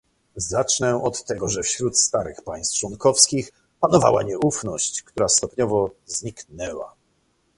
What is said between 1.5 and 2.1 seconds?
wśród